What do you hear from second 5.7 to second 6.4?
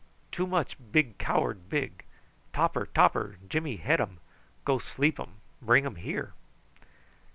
um here."